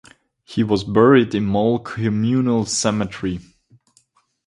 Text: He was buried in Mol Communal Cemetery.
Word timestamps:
He 0.43 0.63
was 0.63 0.83
buried 0.83 1.35
in 1.35 1.45
Mol 1.45 1.77
Communal 1.77 2.65
Cemetery. 2.65 3.39